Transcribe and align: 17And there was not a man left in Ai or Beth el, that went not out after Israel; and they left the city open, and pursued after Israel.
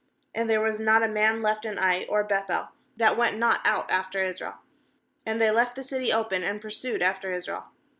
17And 0.35 0.47
there 0.47 0.61
was 0.61 0.79
not 0.79 1.03
a 1.03 1.07
man 1.07 1.41
left 1.41 1.63
in 1.63 1.77
Ai 1.77 2.07
or 2.09 2.23
Beth 2.23 2.49
el, 2.49 2.71
that 2.95 3.15
went 3.17 3.37
not 3.37 3.59
out 3.63 3.91
after 3.91 4.19
Israel; 4.23 4.57
and 5.27 5.39
they 5.39 5.51
left 5.51 5.75
the 5.75 5.83
city 5.83 6.11
open, 6.11 6.41
and 6.41 6.59
pursued 6.59 7.03
after 7.03 7.31
Israel. 7.31 7.65